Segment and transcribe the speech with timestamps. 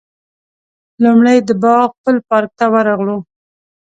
[1.03, 3.17] لومړی د باغ پل پارک ته ورغلو.